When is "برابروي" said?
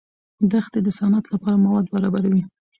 1.93-2.43